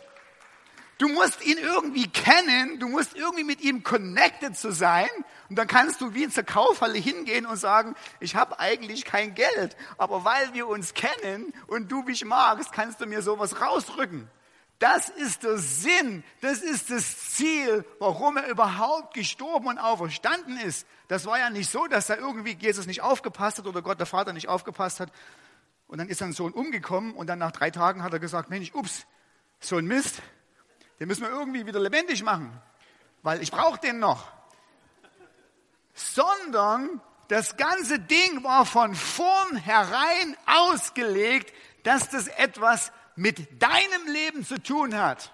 Du 0.97 1.07
musst 1.07 1.41
ihn 1.45 1.57
irgendwie 1.57 2.09
kennen, 2.09 2.81
du 2.81 2.89
musst 2.89 3.15
irgendwie 3.15 3.45
mit 3.45 3.61
ihm 3.61 3.81
connected 3.83 4.57
zu 4.57 4.73
sein. 4.73 5.07
Und 5.49 5.55
dann 5.55 5.67
kannst 5.67 6.01
du 6.01 6.13
wie 6.13 6.27
zur 6.27 6.43
Kaufhalle 6.43 6.97
hingehen 6.97 7.45
und 7.45 7.55
sagen, 7.55 7.95
ich 8.19 8.35
habe 8.35 8.59
eigentlich 8.59 9.05
kein 9.05 9.35
Geld, 9.35 9.77
aber 9.97 10.25
weil 10.25 10.53
wir 10.53 10.67
uns 10.67 10.93
kennen 10.93 11.53
und 11.67 11.89
du 11.89 12.01
mich 12.01 12.25
magst, 12.25 12.73
kannst 12.73 12.99
du 12.99 13.05
mir 13.05 13.21
sowas 13.21 13.61
rausrücken. 13.61 14.29
Das 14.79 15.09
ist 15.09 15.43
der 15.43 15.57
Sinn, 15.57 16.23
das 16.39 16.59
ist 16.59 16.89
das 16.89 17.31
Ziel, 17.31 17.83
warum 17.99 18.37
er 18.37 18.47
überhaupt 18.47 19.13
gestorben 19.13 19.67
und 19.67 19.77
auferstanden 19.77 20.57
ist. 20.57 20.87
Das 21.09 21.25
war 21.25 21.37
ja 21.37 21.49
nicht 21.49 21.69
so, 21.69 21.85
dass 21.87 22.09
er 22.09 22.17
irgendwie 22.17 22.55
Jesus 22.57 22.87
nicht 22.87 23.01
aufgepasst 23.01 23.57
hat 23.57 23.67
oder 23.67 23.81
Gott 23.81 23.99
der 23.99 24.05
Vater 24.05 24.31
nicht 24.31 24.47
aufgepasst 24.47 25.01
hat. 25.01 25.11
Und 25.87 25.97
dann 25.97 26.07
ist 26.07 26.19
sein 26.19 26.31
Sohn 26.31 26.53
umgekommen 26.53 27.13
und 27.13 27.27
dann 27.27 27.39
nach 27.39 27.51
drei 27.51 27.71
Tagen 27.71 28.03
hat 28.03 28.13
er 28.13 28.19
gesagt, 28.19 28.49
Mensch, 28.49 28.73
ups, 28.73 29.05
so 29.59 29.75
ein 29.75 29.85
Mist, 29.85 30.21
den 31.01 31.09
müssen 31.09 31.23
wir 31.23 31.29
irgendwie 31.29 31.65
wieder 31.65 31.79
lebendig 31.79 32.23
machen, 32.23 32.57
weil 33.21 33.41
ich 33.41 33.51
brauche 33.51 33.79
den 33.79 33.99
noch. 33.99 34.31
Sondern 35.93 37.01
das 37.27 37.57
ganze 37.57 37.99
Ding 37.99 38.43
war 38.45 38.65
von 38.65 38.95
vornherein 38.95 40.37
ausgelegt, 40.45 41.53
dass 41.83 42.09
das 42.09 42.27
etwas 42.27 42.93
mit 43.15 43.61
deinem 43.61 44.07
Leben 44.07 44.45
zu 44.45 44.61
tun 44.61 44.95
hat. 44.95 45.33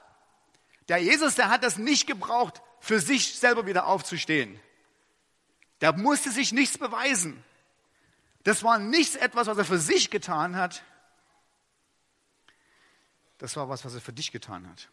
Der 0.88 0.98
Jesus, 0.98 1.36
der 1.36 1.50
hat 1.50 1.64
das 1.64 1.78
nicht 1.78 2.08
gebraucht, 2.08 2.62
für 2.80 3.00
sich 3.00 3.36
selber 3.40 3.66
wieder 3.66 3.88
aufzustehen. 3.88 4.60
Der 5.82 5.94
musste 5.94 6.32
sich 6.32 6.52
nichts 6.52 6.78
beweisen. 6.78 7.44
Das 8.44 8.64
war 8.64 8.78
nichts 8.78 9.16
etwas, 9.16 9.48
was 9.48 9.58
er 9.58 9.66
für 9.66 9.80
sich 9.80 10.12
getan 10.12 10.56
hat. 10.56 10.84
Das 13.40 13.56
war 13.56 13.68
was, 13.70 13.84
was 13.84 13.96
er 13.96 14.02
für 14.02 14.14
dich 14.14 14.32
getan 14.32 14.70
hat. 14.70 14.90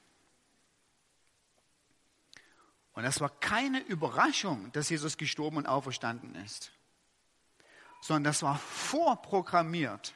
Und 2.95 3.05
das 3.05 3.21
war 3.21 3.29
keine 3.29 3.81
Überraschung, 3.81 4.71
dass 4.73 4.89
Jesus 4.89 5.17
gestorben 5.17 5.59
und 5.59 5.67
auferstanden 5.67 6.35
ist, 6.35 6.73
sondern 8.01 8.25
das 8.25 8.43
war 8.43 8.59
vorprogrammiert, 8.59 10.15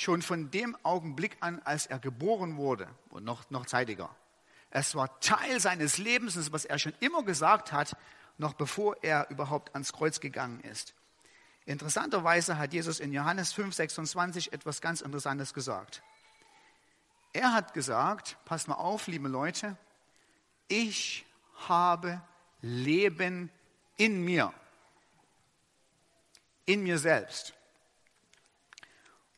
schon 0.00 0.22
von 0.22 0.50
dem 0.50 0.76
Augenblick 0.82 1.36
an, 1.40 1.60
als 1.64 1.86
er 1.86 1.98
geboren 1.98 2.56
wurde 2.56 2.88
und 3.10 3.24
noch, 3.24 3.50
noch 3.50 3.66
zeitiger. 3.66 4.14
Es 4.70 4.94
war 4.94 5.18
Teil 5.20 5.60
seines 5.60 5.98
Lebens, 5.98 6.52
was 6.52 6.64
er 6.64 6.78
schon 6.78 6.94
immer 7.00 7.22
gesagt 7.22 7.72
hat, 7.72 7.96
noch 8.36 8.52
bevor 8.52 8.96
er 9.02 9.30
überhaupt 9.30 9.74
ans 9.74 9.92
Kreuz 9.92 10.20
gegangen 10.20 10.60
ist. 10.60 10.94
Interessanterweise 11.64 12.58
hat 12.58 12.72
Jesus 12.72 13.00
in 13.00 13.12
Johannes 13.12 13.52
5, 13.52 13.74
26 13.74 14.52
etwas 14.52 14.80
ganz 14.80 15.00
Interessantes 15.00 15.52
gesagt. 15.52 16.02
Er 17.32 17.52
hat 17.52 17.74
gesagt, 17.74 18.38
passt 18.44 18.68
mal 18.68 18.74
auf, 18.76 19.06
liebe 19.06 19.28
Leute, 19.28 19.76
ich 20.68 21.26
habe 21.68 22.22
Leben 22.62 23.50
in 23.96 24.24
mir, 24.24 24.52
in 26.64 26.82
mir 26.82 26.98
selbst. 26.98 27.57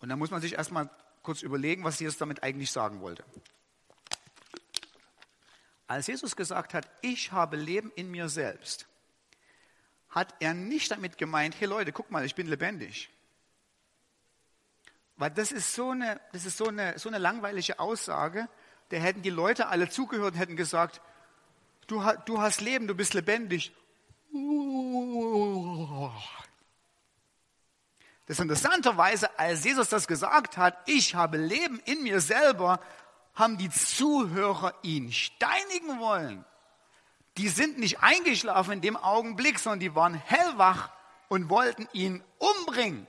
Und 0.00 0.08
da 0.08 0.16
muss 0.16 0.30
man 0.30 0.40
sich 0.40 0.54
erstmal 0.54 0.90
kurz 1.22 1.42
überlegen, 1.42 1.84
was 1.84 2.00
Jesus 2.00 2.18
damit 2.18 2.42
eigentlich 2.42 2.70
sagen 2.70 3.00
wollte. 3.00 3.24
Als 5.86 6.06
Jesus 6.06 6.36
gesagt 6.36 6.72
hat, 6.72 6.88
ich 7.02 7.32
habe 7.32 7.56
Leben 7.56 7.92
in 7.96 8.10
mir 8.10 8.28
selbst, 8.28 8.86
hat 10.08 10.34
er 10.40 10.54
nicht 10.54 10.90
damit 10.90 11.18
gemeint, 11.18 11.56
hey 11.58 11.68
Leute, 11.68 11.92
guck 11.92 12.10
mal, 12.10 12.24
ich 12.24 12.34
bin 12.34 12.46
lebendig. 12.46 13.10
Weil 15.16 15.30
das 15.30 15.52
ist 15.52 15.74
so 15.74 15.90
eine, 15.90 16.20
das 16.32 16.46
ist 16.46 16.56
so 16.56 16.68
eine, 16.68 16.98
so 16.98 17.08
eine 17.08 17.18
langweilige 17.18 17.78
Aussage, 17.78 18.48
da 18.88 18.96
hätten 18.96 19.22
die 19.22 19.30
Leute 19.30 19.68
alle 19.68 19.88
zugehört 19.88 20.34
und 20.34 20.38
hätten 20.38 20.56
gesagt, 20.56 21.00
du, 21.86 22.02
du 22.24 22.40
hast 22.40 22.60
Leben, 22.60 22.86
du 22.86 22.94
bist 22.94 23.14
lebendig. 23.14 23.72
Das 28.30 28.38
ist 28.38 28.42
interessanterweise, 28.42 29.40
als 29.40 29.64
Jesus 29.64 29.88
das 29.88 30.06
gesagt 30.06 30.56
hat, 30.56 30.78
ich 30.86 31.16
habe 31.16 31.36
Leben 31.36 31.80
in 31.84 32.04
mir 32.04 32.20
selber, 32.20 32.78
haben 33.34 33.58
die 33.58 33.70
Zuhörer 33.70 34.72
ihn 34.84 35.10
steinigen 35.10 35.98
wollen. 35.98 36.44
Die 37.38 37.48
sind 37.48 37.80
nicht 37.80 38.04
eingeschlafen 38.04 38.74
in 38.74 38.80
dem 38.82 38.96
Augenblick, 38.96 39.58
sondern 39.58 39.80
die 39.80 39.96
waren 39.96 40.14
hellwach 40.14 40.90
und 41.26 41.50
wollten 41.50 41.88
ihn 41.92 42.22
umbringen. 42.38 43.08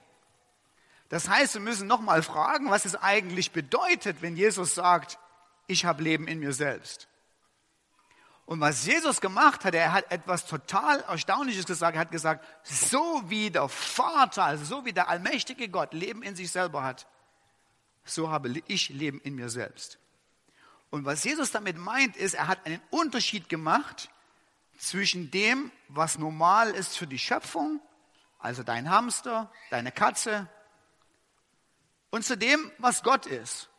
Das 1.10 1.30
heißt, 1.30 1.54
wir 1.54 1.62
müssen 1.62 1.86
nochmal 1.86 2.24
fragen, 2.24 2.72
was 2.72 2.86
es 2.86 2.96
eigentlich 2.96 3.51
bedeutet, 3.51 4.24
wenn 4.24 4.36
Jesus 4.36 4.74
sagt, 4.74 5.20
ich 5.68 5.86
habe 5.86 6.01
Leben 6.01 6.28
in 6.28 6.40
mir 6.40 6.54
selbst. 6.54 7.08
Und 8.45 8.60
was 8.60 8.86
Jesus 8.86 9.21
gemacht 9.21 9.63
hat, 9.63 9.75
er 9.75 9.93
hat 9.93 10.12
etwas 10.12 10.45
total 10.45 11.00
Erstaunliches 11.01 11.65
gesagt. 11.65 11.95
Er 11.95 12.01
hat 12.01 12.12
gesagt, 12.12 12.45
so 12.63 13.24
wie 13.27 13.50
der 13.50 13.69
Vater, 13.69 14.43
also 14.43 14.65
so 14.65 14.86
wie 14.86 14.93
der 14.93 15.07
allmächtige 15.10 15.69
Gott 15.69 15.93
Leben 15.93 16.21
in 16.21 16.36
sich 16.36 16.51
selber 16.51 16.83
hat, 16.83 17.07
so 18.03 18.29
habe 18.29 18.62
ich 18.67 18.89
Leben 18.89 19.21
in 19.21 19.36
mir 19.36 19.50
selbst. 19.50 20.00
Und 20.89 21.05
was 21.05 21.24
Jesus 21.24 21.51
damit 21.51 21.77
meint, 21.77 22.17
ist, 22.17 22.33
er 22.33 22.48
hat 22.48 22.65
einen 22.65 22.81
Unterschied 22.89 23.48
gemacht 23.48 24.10
zwischen 24.77 25.31
dem, 25.31 25.71
was 25.88 26.17
normal 26.17 26.71
ist 26.71 26.98
für 26.98 27.07
die 27.07 27.19
Schöpfung, 27.19 27.79
also 28.39 28.63
dein 28.63 28.89
Hamster, 28.89 29.51
deine 29.69 29.91
Katze, 29.91 30.50
und 32.10 32.25
zu 32.25 32.38
dem, 32.38 32.71
was 32.77 33.03
Gott 33.03 33.25
ist. 33.25 33.69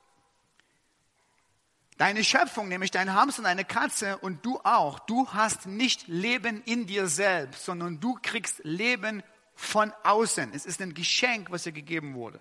Deine 1.99 2.25
Schöpfung, 2.25 2.69
nämlich 2.69 2.91
dein 2.91 3.13
Hamster 3.13 3.41
und 3.41 3.45
deine 3.45 3.65
Katze 3.65 4.19
und 4.19 4.45
du 4.45 4.59
auch, 4.65 4.99
du 5.01 5.29
hast 5.29 5.67
nicht 5.67 6.09
Leben 6.09 6.63
in 6.65 6.87
dir 6.87 7.07
selbst, 7.07 7.65
sondern 7.65 8.01
du 8.01 8.19
kriegst 8.23 8.61
Leben 8.65 9.23
von 9.55 9.93
außen. 10.03 10.53
Es 10.55 10.67
ist 10.67 10.81
ein 10.81 10.95
Geschenk, 10.95 11.51
was 11.51 11.65
dir 11.65 11.73
gegeben 11.73 12.15
wurde. 12.15 12.41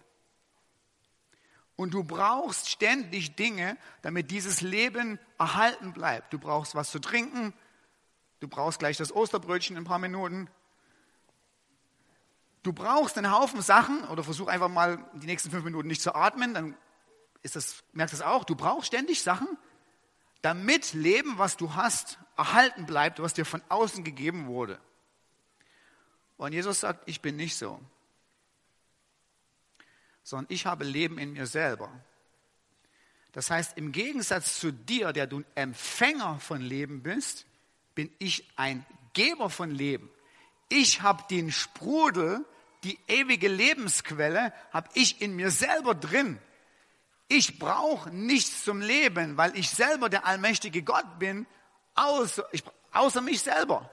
Und 1.75 1.93
du 1.93 2.03
brauchst 2.03 2.69
ständig 2.69 3.35
Dinge, 3.35 3.77
damit 4.01 4.31
dieses 4.31 4.61
Leben 4.61 5.19
erhalten 5.37 5.93
bleibt. 5.93 6.31
Du 6.31 6.39
brauchst 6.39 6.75
was 6.75 6.91
zu 6.91 6.99
trinken, 6.99 7.53
du 8.39 8.47
brauchst 8.47 8.79
gleich 8.79 8.97
das 8.97 9.13
Osterbrötchen 9.13 9.75
in 9.75 9.83
ein 9.83 9.87
paar 9.87 9.99
Minuten. 9.99 10.49
Du 12.63 12.71
brauchst 12.71 13.17
einen 13.17 13.31
Haufen 13.31 13.61
Sachen 13.61 14.03
oder 14.05 14.23
versuch 14.23 14.47
einfach 14.47 14.69
mal 14.69 15.03
die 15.13 15.25
nächsten 15.25 15.49
fünf 15.49 15.63
Minuten 15.65 15.87
nicht 15.87 16.01
zu 16.01 16.13
atmen, 16.13 16.53
dann 16.53 16.77
ist 17.43 17.55
das, 17.55 17.83
merkst 17.93 18.13
du 18.13 18.17
das 18.17 18.25
auch? 18.25 18.43
Du 18.43 18.55
brauchst 18.55 18.87
ständig 18.87 19.21
Sachen, 19.21 19.47
damit 20.41 20.93
Leben, 20.93 21.37
was 21.37 21.57
du 21.57 21.75
hast, 21.75 22.19
erhalten 22.37 22.85
bleibt, 22.85 23.21
was 23.21 23.33
dir 23.33 23.45
von 23.45 23.61
außen 23.69 24.03
gegeben 24.03 24.47
wurde. 24.47 24.79
Und 26.37 26.53
Jesus 26.53 26.79
sagt, 26.79 27.07
ich 27.07 27.21
bin 27.21 27.35
nicht 27.35 27.55
so, 27.55 27.79
sondern 30.23 30.47
ich 30.49 30.65
habe 30.65 30.83
Leben 30.83 31.17
in 31.17 31.33
mir 31.33 31.45
selber. 31.45 31.91
Das 33.31 33.49
heißt, 33.49 33.77
im 33.77 33.91
Gegensatz 33.91 34.59
zu 34.59 34.71
dir, 34.71 35.13
der 35.13 35.27
du 35.27 35.43
Empfänger 35.55 36.39
von 36.39 36.61
Leben 36.61 37.01
bist, 37.01 37.45
bin 37.95 38.11
ich 38.19 38.49
ein 38.55 38.85
Geber 39.13 39.49
von 39.49 39.71
Leben. 39.71 40.09
Ich 40.69 41.01
habe 41.01 41.23
den 41.29 41.51
Sprudel, 41.51 42.45
die 42.83 42.97
ewige 43.07 43.47
Lebensquelle, 43.47 44.53
habe 44.71 44.89
ich 44.93 45.21
in 45.21 45.35
mir 45.35 45.51
selber 45.51 45.93
drin. 45.93 46.39
Ich 47.33 47.59
brauche 47.59 48.09
nichts 48.09 48.65
zum 48.65 48.81
Leben, 48.81 49.37
weil 49.37 49.57
ich 49.57 49.69
selber 49.69 50.09
der 50.09 50.25
allmächtige 50.25 50.83
Gott 50.83 51.17
bin, 51.17 51.47
außer, 51.95 52.43
ich, 52.51 52.61
außer 52.91 53.21
mich 53.21 53.41
selber. 53.41 53.89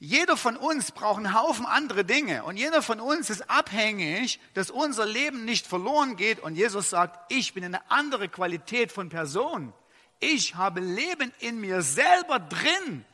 Jeder 0.00 0.36
von 0.36 0.56
uns 0.56 0.90
braucht 0.90 1.18
einen 1.18 1.32
Haufen 1.32 1.64
andere 1.64 2.04
Dinge 2.04 2.42
und 2.42 2.56
jeder 2.56 2.82
von 2.82 2.98
uns 2.98 3.30
ist 3.30 3.48
abhängig, 3.48 4.40
dass 4.52 4.72
unser 4.72 5.06
Leben 5.06 5.44
nicht 5.44 5.64
verloren 5.68 6.16
geht 6.16 6.40
und 6.40 6.56
Jesus 6.56 6.90
sagt, 6.90 7.32
ich 7.32 7.54
bin 7.54 7.64
eine 7.64 7.88
andere 7.88 8.28
Qualität 8.28 8.90
von 8.90 9.10
Person. 9.10 9.72
Ich 10.18 10.56
habe 10.56 10.80
Leben 10.80 11.32
in 11.38 11.60
mir 11.60 11.82
selber 11.82 12.40
drin. 12.40 13.04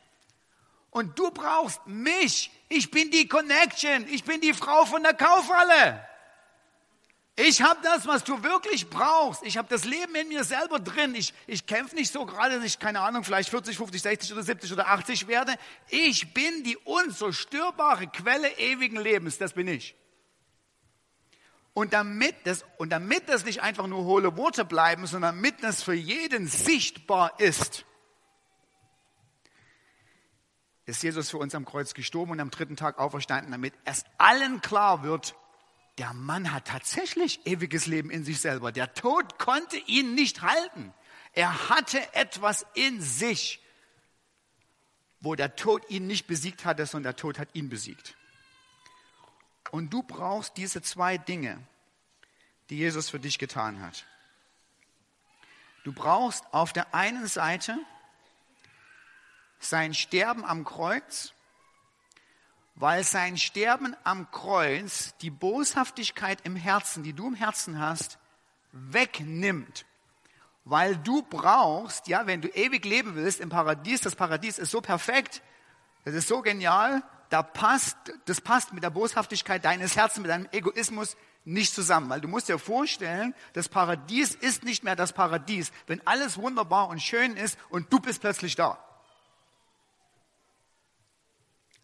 Und 0.88 1.18
du 1.18 1.30
brauchst 1.30 1.86
mich. 1.86 2.50
Ich 2.70 2.90
bin 2.90 3.10
die 3.10 3.28
Connection. 3.28 4.08
Ich 4.08 4.24
bin 4.24 4.40
die 4.40 4.54
Frau 4.54 4.86
von 4.86 5.02
der 5.02 5.12
Kaufhalle. 5.12 6.08
Ich 7.42 7.62
habe 7.62 7.80
das, 7.82 8.06
was 8.06 8.22
du 8.22 8.42
wirklich 8.42 8.90
brauchst. 8.90 9.42
Ich 9.44 9.56
habe 9.56 9.66
das 9.68 9.86
Leben 9.86 10.14
in 10.14 10.28
mir 10.28 10.44
selber 10.44 10.78
drin. 10.78 11.14
Ich, 11.14 11.32
ich 11.46 11.64
kämpfe 11.64 11.94
nicht 11.94 12.12
so 12.12 12.26
gerade, 12.26 12.56
dass 12.56 12.64
ich, 12.64 12.78
keine 12.78 13.00
Ahnung, 13.00 13.24
vielleicht 13.24 13.48
40, 13.48 13.78
50, 13.78 14.02
60 14.02 14.32
oder 14.34 14.42
70 14.42 14.72
oder 14.74 14.88
80 14.88 15.26
werde. 15.26 15.54
Ich 15.88 16.34
bin 16.34 16.64
die 16.64 16.76
unzerstörbare 16.76 18.08
Quelle 18.08 18.58
ewigen 18.58 19.00
Lebens. 19.00 19.38
Das 19.38 19.54
bin 19.54 19.68
ich. 19.68 19.96
Und 21.72 21.94
damit, 21.94 22.34
das, 22.44 22.66
und 22.76 22.90
damit 22.90 23.28
das 23.28 23.46
nicht 23.46 23.62
einfach 23.62 23.86
nur 23.86 24.04
hohle 24.04 24.36
Worte 24.36 24.66
bleiben, 24.66 25.06
sondern 25.06 25.36
damit 25.36 25.62
das 25.62 25.82
für 25.82 25.94
jeden 25.94 26.46
sichtbar 26.46 27.40
ist, 27.40 27.86
ist 30.84 31.02
Jesus 31.02 31.30
für 31.30 31.38
uns 31.38 31.54
am 31.54 31.64
Kreuz 31.64 31.94
gestorben 31.94 32.32
und 32.32 32.40
am 32.40 32.50
dritten 32.50 32.76
Tag 32.76 32.98
auferstanden, 32.98 33.52
damit 33.52 33.72
es 33.86 34.04
allen 34.18 34.60
klar 34.60 35.02
wird, 35.04 35.36
der 36.00 36.14
Mann 36.14 36.50
hat 36.50 36.66
tatsächlich 36.66 37.46
ewiges 37.46 37.84
Leben 37.84 38.10
in 38.10 38.24
sich 38.24 38.40
selber. 38.40 38.72
Der 38.72 38.94
Tod 38.94 39.38
konnte 39.38 39.76
ihn 39.76 40.14
nicht 40.14 40.40
halten. 40.40 40.94
Er 41.34 41.68
hatte 41.68 42.14
etwas 42.14 42.64
in 42.72 43.02
sich, 43.02 43.60
wo 45.20 45.34
der 45.34 45.56
Tod 45.56 45.90
ihn 45.90 46.06
nicht 46.06 46.26
besiegt 46.26 46.64
hatte, 46.64 46.86
sondern 46.86 47.12
der 47.12 47.16
Tod 47.16 47.38
hat 47.38 47.50
ihn 47.52 47.68
besiegt. 47.68 48.16
Und 49.72 49.90
du 49.90 50.02
brauchst 50.02 50.56
diese 50.56 50.80
zwei 50.80 51.18
Dinge, 51.18 51.62
die 52.70 52.78
Jesus 52.78 53.10
für 53.10 53.20
dich 53.20 53.38
getan 53.38 53.82
hat. 53.82 54.06
Du 55.84 55.92
brauchst 55.92 56.44
auf 56.54 56.72
der 56.72 56.94
einen 56.94 57.26
Seite 57.26 57.76
sein 59.58 59.92
Sterben 59.92 60.46
am 60.46 60.64
Kreuz, 60.64 61.34
weil 62.80 63.04
sein 63.04 63.36
Sterben 63.36 63.94
am 64.04 64.30
Kreuz 64.30 65.14
die 65.18 65.30
Boshaftigkeit 65.30 66.38
im 66.44 66.56
Herzen, 66.56 67.02
die 67.02 67.12
du 67.12 67.28
im 67.28 67.34
Herzen 67.34 67.78
hast, 67.78 68.18
wegnimmt. 68.72 69.84
Weil 70.64 70.96
du 70.96 71.22
brauchst, 71.22 72.08
ja, 72.08 72.26
wenn 72.26 72.40
du 72.40 72.48
ewig 72.48 72.86
leben 72.86 73.14
willst 73.16 73.40
im 73.40 73.50
Paradies, 73.50 74.00
das 74.00 74.16
Paradies 74.16 74.58
ist 74.58 74.70
so 74.70 74.80
perfekt, 74.80 75.42
das 76.04 76.14
ist 76.14 76.28
so 76.28 76.40
genial, 76.40 77.02
da 77.28 77.42
passt, 77.42 77.98
das 78.24 78.40
passt 78.40 78.72
mit 78.72 78.82
der 78.82 78.90
Boshaftigkeit 78.90 79.62
deines 79.62 79.94
Herzens, 79.96 80.22
mit 80.22 80.30
deinem 80.30 80.48
Egoismus 80.50 81.18
nicht 81.44 81.74
zusammen. 81.74 82.08
Weil 82.08 82.22
du 82.22 82.28
musst 82.28 82.48
dir 82.48 82.58
vorstellen, 82.58 83.34
das 83.52 83.68
Paradies 83.68 84.34
ist 84.34 84.64
nicht 84.64 84.84
mehr 84.84 84.96
das 84.96 85.12
Paradies, 85.12 85.70
wenn 85.86 86.04
alles 86.06 86.38
wunderbar 86.38 86.88
und 86.88 87.02
schön 87.02 87.36
ist 87.36 87.58
und 87.68 87.92
du 87.92 88.00
bist 88.00 88.22
plötzlich 88.22 88.56
da. 88.56 88.82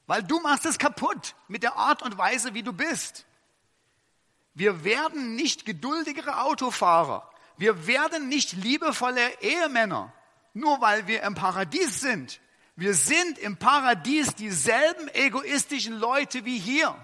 Weil 0.07 0.23
du 0.23 0.41
machst 0.41 0.67
es 0.67 0.79
kaputt 0.79 1.35
mit 1.49 1.63
der 1.63 1.77
Art 1.77 2.03
und 2.03 2.17
Weise, 2.17 2.55
wie 2.55 2.63
du 2.63 2.73
bist. 2.73 3.27
Wir 4.55 4.85
werden 4.85 5.35
nicht 5.35 5.67
geduldigere 5.67 6.43
Autofahrer. 6.43 7.29
Wir 7.57 7.87
werden 7.87 8.29
nicht 8.29 8.53
liebevolle 8.53 9.41
Ehemänner, 9.41 10.13
nur 10.55 10.81
weil 10.81 11.07
wir 11.07 11.23
im 11.23 11.35
Paradies 11.35 12.01
sind. 12.01 12.41
Wir 12.77 12.95
sind 12.95 13.39
im 13.39 13.57
Paradies 13.57 14.35
dieselben 14.35 15.09
egoistischen 15.15 15.99
Leute 15.99 16.45
wie 16.45 16.59
hier. 16.59 16.95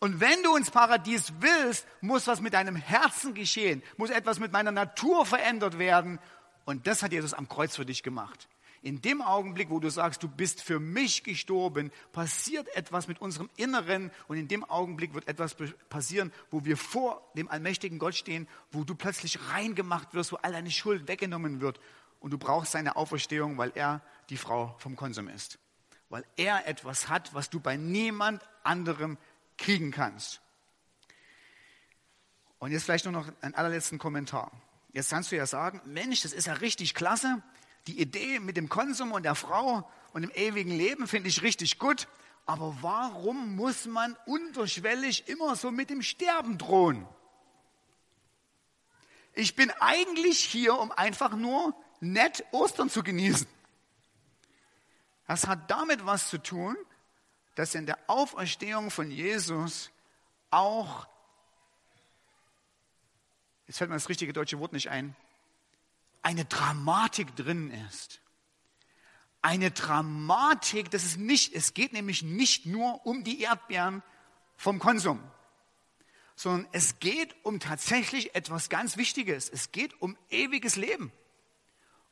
Und 0.00 0.20
wenn 0.20 0.42
du 0.42 0.56
ins 0.56 0.70
Paradies 0.70 1.32
willst, 1.40 1.86
muss 2.00 2.26
was 2.26 2.40
mit 2.40 2.54
deinem 2.54 2.76
Herzen 2.76 3.34
geschehen, 3.34 3.82
muss 3.96 4.10
etwas 4.10 4.38
mit 4.38 4.52
meiner 4.52 4.72
Natur 4.72 5.24
verändert 5.26 5.78
werden. 5.78 6.18
Und 6.64 6.86
das 6.86 7.02
hat 7.02 7.12
Jesus 7.12 7.32
am 7.34 7.48
Kreuz 7.48 7.76
für 7.76 7.86
dich 7.86 8.02
gemacht. 8.02 8.48
In 8.86 9.02
dem 9.02 9.20
Augenblick, 9.20 9.68
wo 9.68 9.80
du 9.80 9.90
sagst, 9.90 10.22
du 10.22 10.28
bist 10.28 10.62
für 10.62 10.78
mich 10.78 11.24
gestorben, 11.24 11.90
passiert 12.12 12.68
etwas 12.76 13.08
mit 13.08 13.20
unserem 13.20 13.50
Inneren 13.56 14.12
und 14.28 14.36
in 14.36 14.46
dem 14.46 14.62
Augenblick 14.62 15.12
wird 15.12 15.26
etwas 15.26 15.56
passieren, 15.88 16.32
wo 16.52 16.64
wir 16.64 16.76
vor 16.76 17.28
dem 17.36 17.48
allmächtigen 17.48 17.98
Gott 17.98 18.14
stehen, 18.14 18.46
wo 18.70 18.84
du 18.84 18.94
plötzlich 18.94 19.40
reingemacht 19.50 20.14
wirst, 20.14 20.30
wo 20.30 20.36
all 20.36 20.52
deine 20.52 20.70
Schuld 20.70 21.08
weggenommen 21.08 21.60
wird 21.60 21.80
und 22.20 22.30
du 22.30 22.38
brauchst 22.38 22.70
seine 22.70 22.94
Auferstehung, 22.94 23.58
weil 23.58 23.72
er 23.74 24.02
die 24.30 24.36
Frau 24.36 24.76
vom 24.78 24.94
Konsum 24.94 25.26
ist. 25.26 25.58
Weil 26.08 26.24
er 26.36 26.68
etwas 26.68 27.08
hat, 27.08 27.34
was 27.34 27.50
du 27.50 27.58
bei 27.58 27.76
niemand 27.76 28.40
anderem 28.62 29.18
kriegen 29.58 29.90
kannst. 29.90 30.40
Und 32.60 32.70
jetzt 32.70 32.84
vielleicht 32.84 33.04
nur 33.04 33.12
noch 33.12 33.32
einen 33.40 33.56
allerletzten 33.56 33.98
Kommentar. 33.98 34.52
Jetzt 34.92 35.10
kannst 35.10 35.32
du 35.32 35.36
ja 35.36 35.44
sagen, 35.44 35.80
Mensch, 35.86 36.22
das 36.22 36.32
ist 36.32 36.46
ja 36.46 36.52
richtig 36.52 36.94
klasse 36.94 37.42
die 37.86 38.00
Idee 38.00 38.40
mit 38.40 38.56
dem 38.56 38.68
Konsum 38.68 39.12
und 39.12 39.22
der 39.22 39.34
Frau 39.34 39.88
und 40.12 40.22
dem 40.22 40.30
ewigen 40.32 40.70
Leben 40.70 41.06
finde 41.06 41.28
ich 41.28 41.42
richtig 41.42 41.78
gut. 41.78 42.08
Aber 42.46 42.76
warum 42.80 43.56
muss 43.56 43.86
man 43.86 44.16
unterschwellig 44.24 45.28
immer 45.28 45.56
so 45.56 45.70
mit 45.70 45.90
dem 45.90 46.02
Sterben 46.02 46.58
drohen? 46.58 47.06
Ich 49.32 49.54
bin 49.54 49.70
eigentlich 49.80 50.38
hier, 50.40 50.78
um 50.78 50.92
einfach 50.92 51.34
nur 51.34 51.74
nett 52.00 52.44
Ostern 52.52 52.88
zu 52.88 53.02
genießen. 53.02 53.46
Das 55.26 55.46
hat 55.46 55.70
damit 55.70 56.06
was 56.06 56.28
zu 56.28 56.38
tun, 56.38 56.76
dass 57.56 57.74
in 57.74 57.86
der 57.86 57.98
Auferstehung 58.06 58.90
von 58.90 59.10
Jesus 59.10 59.90
auch, 60.50 61.08
jetzt 63.66 63.78
fällt 63.78 63.90
mir 63.90 63.96
das 63.96 64.08
richtige 64.08 64.32
deutsche 64.32 64.58
Wort 64.60 64.72
nicht 64.72 64.88
ein, 64.88 65.16
eine 66.26 66.44
Dramatik 66.44 67.36
drin 67.36 67.70
ist. 67.88 68.20
Eine 69.42 69.70
Dramatik, 69.70 70.90
das 70.90 71.04
ist 71.04 71.18
nicht, 71.18 71.54
es 71.54 71.72
geht 71.72 71.92
nämlich 71.92 72.24
nicht 72.24 72.66
nur 72.66 73.06
um 73.06 73.22
die 73.22 73.42
Erdbeeren 73.42 74.02
vom 74.56 74.80
Konsum, 74.80 75.22
sondern 76.34 76.66
es 76.72 76.98
geht 76.98 77.36
um 77.44 77.60
tatsächlich 77.60 78.34
etwas 78.34 78.68
ganz 78.68 78.96
Wichtiges. 78.96 79.48
Es 79.48 79.70
geht 79.70 80.02
um 80.02 80.18
ewiges 80.28 80.74
Leben. 80.74 81.12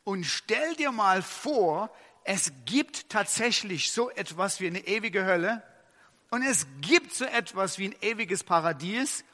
Und 0.04 0.22
stell 0.22 0.76
dir 0.76 0.92
mal 0.92 1.20
vor, 1.20 1.92
es 2.22 2.52
gibt 2.66 3.08
tatsächlich 3.10 3.90
so 3.90 4.10
etwas 4.10 4.60
wie 4.60 4.68
eine 4.68 4.86
ewige 4.86 5.24
Hölle 5.24 5.64
und 6.30 6.42
es 6.42 6.68
gibt 6.82 7.12
so 7.12 7.24
etwas 7.24 7.80
wie 7.80 7.88
ein 7.88 7.96
ewiges 8.00 8.44
Paradies 8.44 9.24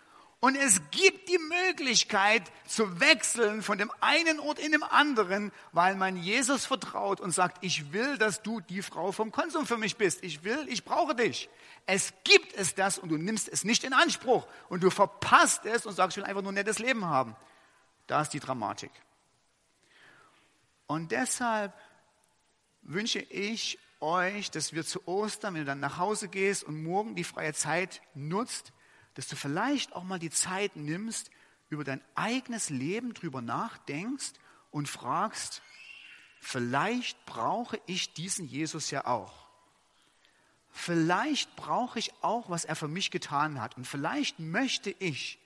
und 0.41 0.57
es 0.57 0.81
gibt 0.91 1.29
die 1.29 1.39
Möglichkeit 1.39 2.51
zu 2.67 2.99
wechseln 2.99 3.63
von 3.63 3.77
dem 3.77 3.93
einen 4.01 4.41
Ort 4.41 4.59
in 4.59 4.73
dem 4.73 4.83
anderen, 4.83 5.53
weil 5.73 5.97
man 5.97 6.17
Jesus 6.17 6.65
vertraut 6.65 7.21
und 7.21 7.33
sagt, 7.33 7.63
ich 7.63 7.93
will, 7.93 8.17
dass 8.17 8.41
du 8.41 8.61
die 8.61 8.81
Frau 8.81 9.13
vom 9.13 9.33
Konsum 9.33 9.67
für 9.67 9.77
mich 9.77 9.99
bist. 9.99 10.25
Ich 10.25 10.43
will, 10.43 10.67
ich 10.69 10.85
brauche 10.87 11.15
dich. 11.15 11.51
Es 11.85 12.15
gibt 12.25 12.55
es 12.55 12.75
das 12.75 12.99
und 12.99 13.11
du 13.11 13.19
nimmst 13.19 13.51
es 13.51 13.65
nicht 13.65 13.85
in 13.85 13.93
Anspruch 13.93 14.47
und 14.71 14.83
du 14.83 14.89
verpasst 14.89 15.67
es 15.67 15.85
und 15.85 15.93
sagst, 15.95 16.17
ich 16.17 16.23
will 16.23 16.29
einfach 16.29 16.43
nur 16.43 16.53
ein 16.53 16.55
nettes 16.55 16.79
Leben 16.79 17.05
haben. 17.05 17.37
Da 18.07 18.23
ist 18.23 18.33
die 18.33 18.41
Dramatik. 18.41 18.93
Und 20.87 21.13
deshalb 21.13 21.75
wünsche 22.81 23.21
ich 23.21 23.79
euch, 24.01 24.51
dass 24.51 24.73
wir 24.73 24.87
zu 24.87 25.07
Ostern, 25.07 25.53
wenn 25.53 25.61
du 25.61 25.67
dann 25.67 25.81
nach 25.81 25.99
Hause 25.99 26.29
gehst 26.29 26.65
und 26.65 26.83
morgen 26.83 27.15
die 27.15 27.25
freie 27.25 27.53
Zeit 27.53 28.01
nutzt, 28.15 28.73
dass 29.15 29.29
du 29.29 29.37
vielleicht 29.37 29.93
auch 29.93 30.05
mal 30.05 30.19
die 30.19 30.31
Zeit 30.31 30.77
nimmst, 30.77 31.31
über 31.69 31.85
dein 31.85 32.03
eigenes 32.15 32.71
Leben 32.71 33.15
drüber 33.15 33.43
nachdenkst 33.43 34.33
und 34.71 34.89
fragst, 34.89 35.63
vielleicht 36.41 37.25
brauche 37.27 37.81
ich 37.87 38.13
diesen 38.13 38.47
Jesus 38.47 38.91
ja 38.91 39.07
auch. 39.07 39.49
Vielleicht 40.73 41.55
brauche 41.57 41.99
ich 41.99 42.13
auch, 42.23 42.49
was 42.49 42.65
er 42.65 42.77
für 42.77 42.89
mich 42.89 43.11
getan 43.11 43.61
hat. 43.61 43.77
Und 43.77 43.87
vielleicht 43.87 44.39
möchte 44.39 44.91
ich 44.91 45.39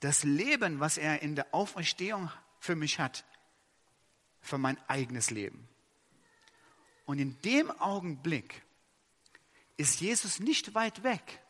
das 0.00 0.24
Leben, 0.24 0.80
was 0.80 0.98
er 0.98 1.22
in 1.22 1.36
der 1.36 1.54
Auferstehung 1.54 2.30
für 2.58 2.76
mich 2.76 2.98
hat, 2.98 3.24
für 4.40 4.58
mein 4.58 4.78
eigenes 4.88 5.30
Leben. 5.30 5.68
Und 7.06 7.18
in 7.18 7.40
dem 7.42 7.70
Augenblick 7.70 8.62
ist 9.76 10.00
Jesus 10.00 10.40
nicht 10.40 10.74
weit 10.74 11.02
weg 11.02 11.42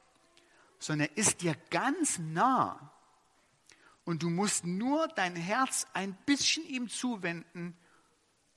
sondern 0.78 1.08
er 1.08 1.16
ist 1.16 1.42
dir 1.42 1.54
ganz 1.70 2.18
nah. 2.18 2.92
Und 4.04 4.22
du 4.22 4.30
musst 4.30 4.64
nur 4.64 5.08
dein 5.08 5.34
Herz 5.36 5.86
ein 5.92 6.14
bisschen 6.26 6.64
ihm 6.66 6.88
zuwenden 6.88 7.76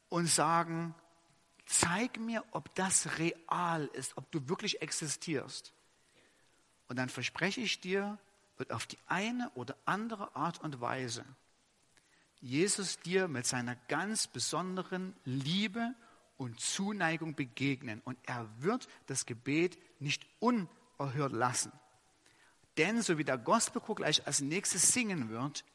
und 0.09 0.27
sagen, 0.27 0.93
zeig 1.65 2.19
mir, 2.19 2.43
ob 2.51 2.73
das 2.75 3.17
real 3.17 3.85
ist, 3.93 4.17
ob 4.17 4.31
du 4.31 4.47
wirklich 4.47 4.81
existierst. 4.81 5.73
Und 6.87 6.97
dann 6.97 7.09
verspreche 7.09 7.61
ich 7.61 7.79
dir, 7.79 8.17
wird 8.57 8.71
auf 8.71 8.85
die 8.85 8.97
eine 9.07 9.49
oder 9.51 9.75
andere 9.85 10.35
Art 10.35 10.61
und 10.61 10.81
Weise 10.81 11.25
Jesus 12.41 12.99
dir 12.99 13.27
mit 13.27 13.45
seiner 13.45 13.75
ganz 13.87 14.27
besonderen 14.27 15.15
Liebe 15.25 15.93
und 16.37 16.59
Zuneigung 16.59 17.35
begegnen. 17.35 18.01
Und 18.05 18.17
er 18.23 18.47
wird 18.59 18.87
das 19.07 19.25
Gebet 19.25 19.77
nicht 19.99 20.25
unerhört 20.39 21.33
lassen. 21.33 21.71
Denn 22.79 23.01
so 23.01 23.17
wie 23.17 23.25
der 23.25 23.37
Gospelchor 23.37 23.95
gleich 23.95 24.25
als 24.25 24.39
nächstes 24.39 24.93
singen 24.93 25.29
wird, 25.29 25.65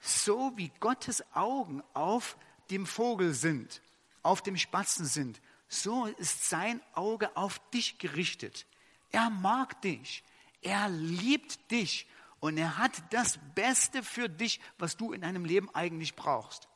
so 0.00 0.50
wie 0.56 0.72
Gottes 0.80 1.22
Augen 1.34 1.82
auf 1.92 2.38
dem 2.70 2.86
Vogel 2.86 3.34
sind, 3.34 3.82
auf 4.22 4.40
dem 4.40 4.56
Spatzen 4.56 5.04
sind, 5.04 5.42
so 5.68 6.06
ist 6.06 6.48
sein 6.48 6.80
Auge 6.94 7.36
auf 7.36 7.60
dich 7.68 7.98
gerichtet. 7.98 8.64
Er 9.12 9.28
mag 9.28 9.82
dich, 9.82 10.24
er 10.62 10.88
liebt 10.88 11.70
dich 11.70 12.06
und 12.40 12.56
er 12.56 12.78
hat 12.78 12.92
das 13.10 13.38
Beste 13.54 14.02
für 14.02 14.30
dich, 14.30 14.58
was 14.78 14.96
du 14.96 15.12
in 15.12 15.20
deinem 15.20 15.44
Leben 15.44 15.68
eigentlich 15.74 16.16
brauchst. 16.16 16.66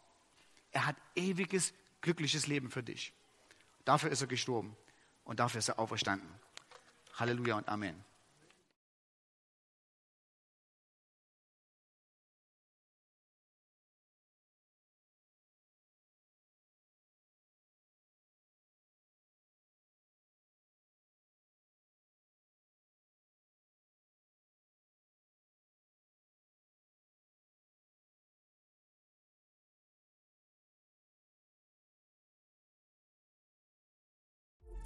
Er 0.73 0.85
hat 0.85 0.97
ewiges, 1.15 1.73
glückliches 2.03 2.47
Leben 2.47 2.71
für 2.71 2.83
dich. 2.83 3.15
Dafür 3.87 4.11
ist 4.11 4.21
er 4.21 4.27
gestorben 4.27 4.77
und 5.25 5.41
dafür 5.41 5.61
ist 5.61 5.71
er 5.71 5.79
auferstanden. 5.79 6.29
Halleluja 7.15 7.57
und 7.57 7.69
Amen. 7.71 8.12